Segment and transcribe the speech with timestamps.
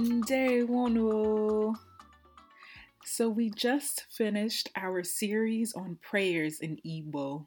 [0.00, 1.76] Day one.
[3.04, 7.46] So we just finished our series on prayers in Igbo,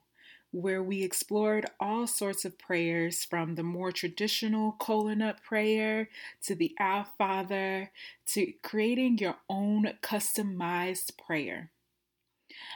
[0.52, 6.10] where we explored all sorts of prayers from the more traditional kola nut prayer
[6.44, 7.92] to the Our Father
[8.28, 11.72] to creating your own customized prayer.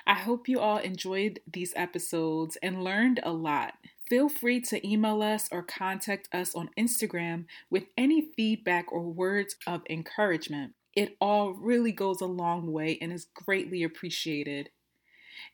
[0.07, 3.75] I hope you all enjoyed these episodes and learned a lot.
[4.09, 9.55] Feel free to email us or contact us on Instagram with any feedback or words
[9.65, 10.73] of encouragement.
[10.95, 14.69] It all really goes a long way and is greatly appreciated.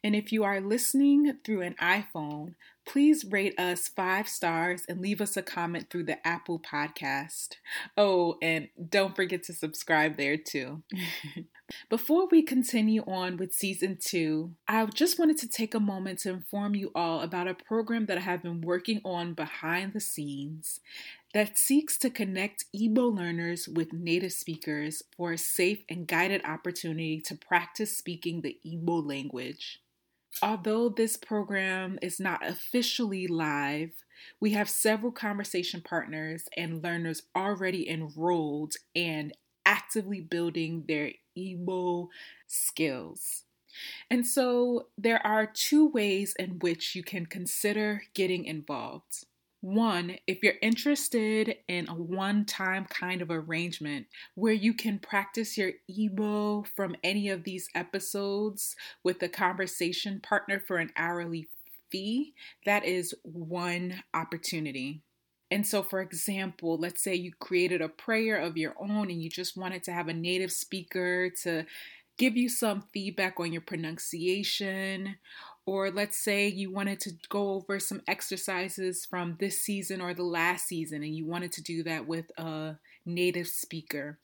[0.04, 5.20] And if you are listening through an iPhone, please rate us five stars and leave
[5.20, 7.56] us a comment through the Apple Podcast.
[7.98, 10.84] Oh, and don't forget to subscribe there too.
[11.90, 16.30] Before we continue on with season two, I just wanted to take a moment to
[16.30, 20.80] inform you all about a program that I have been working on behind the scenes
[21.34, 27.20] that seeks to connect Igbo learners with native speakers for a safe and guided opportunity
[27.22, 29.80] to practice speaking the Igbo language.
[30.42, 33.92] Although this program is not officially live,
[34.40, 39.34] we have several conversation partners and learners already enrolled and
[39.66, 42.08] actively building their Igbo
[42.48, 43.44] skills.
[44.10, 49.26] And so there are two ways in which you can consider getting involved.
[49.62, 55.58] One, if you're interested in a one time kind of arrangement where you can practice
[55.58, 61.48] your Igbo from any of these episodes with a conversation partner for an hourly
[61.90, 62.34] fee,
[62.66, 65.02] that is one opportunity.
[65.54, 69.30] And so, for example, let's say you created a prayer of your own and you
[69.30, 71.68] just wanted to have a native speaker to
[72.18, 75.18] give you some feedback on your pronunciation
[75.68, 80.24] or let's say you wanted to go over some exercises from this season or the
[80.24, 82.76] last season and you wanted to do that with a
[83.06, 84.18] native speaker.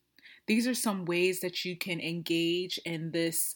[0.48, 3.54] These are some ways that you can engage in this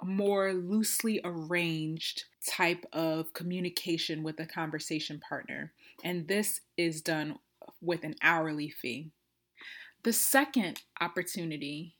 [0.00, 5.72] more loosely arranged type of communication with a conversation partner.
[6.04, 7.38] And this is done
[7.80, 9.10] with an hourly fee.
[10.02, 11.96] The second opportunity,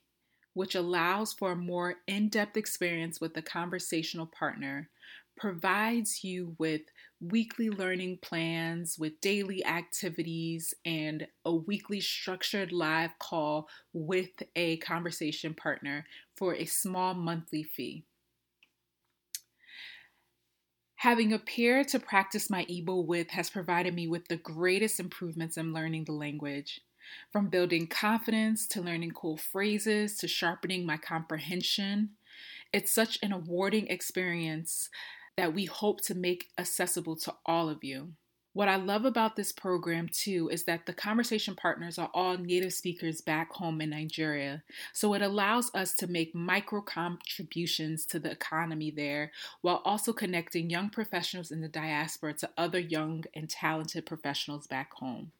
[0.53, 4.89] which allows for a more in depth experience with a conversational partner,
[5.37, 6.81] provides you with
[7.19, 15.53] weekly learning plans with daily activities and a weekly structured live call with a conversation
[15.53, 18.03] partner for a small monthly fee.
[21.01, 25.57] Having a peer to practice my Igbo with has provided me with the greatest improvements
[25.57, 26.81] in learning the language.
[27.31, 32.11] From building confidence to learning cool phrases to sharpening my comprehension.
[32.71, 34.91] It's such an awarding experience
[35.37, 38.13] that we hope to make accessible to all of you.
[38.53, 42.73] What I love about this program too is that the conversation partners are all native
[42.73, 44.63] speakers back home in Nigeria.
[44.93, 49.31] So it allows us to make micro contributions to the economy there
[49.61, 54.93] while also connecting young professionals in the diaspora to other young and talented professionals back
[54.95, 55.31] home.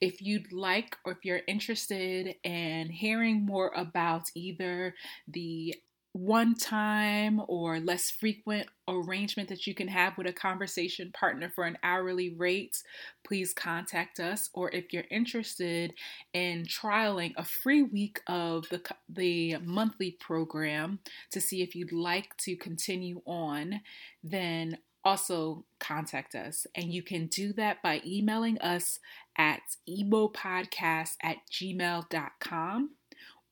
[0.00, 4.94] If you'd like or if you're interested in hearing more about either
[5.28, 5.74] the
[6.14, 11.64] one time or less frequent arrangement that you can have with a conversation partner for
[11.64, 12.80] an hourly rate,
[13.26, 14.48] please contact us.
[14.54, 15.92] Or if you're interested
[16.32, 21.00] in trialing a free week of the, the monthly program
[21.32, 23.80] to see if you'd like to continue on,
[24.22, 26.64] then also contact us.
[26.76, 29.00] And you can do that by emailing us
[29.36, 32.90] at igbopodcast at gmail.com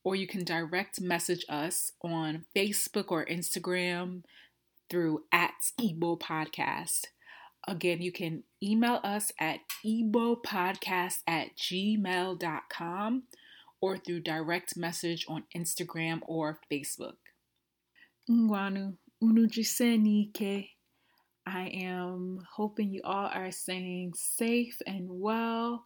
[0.05, 4.23] or you can direct message us on Facebook or Instagram
[4.91, 7.07] through at Igbo Podcast.
[7.67, 13.23] Again, you can email us at igbopodcast at gmail.com
[13.81, 17.17] or through direct message on Instagram or Facebook.
[21.47, 25.85] I am hoping you all are staying safe and well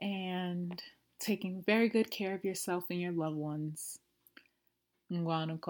[0.00, 0.82] and
[1.20, 3.98] taking very good care of yourself and your loved ones.
[5.12, 5.60] Ngwanu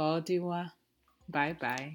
[1.29, 1.95] Bye bye.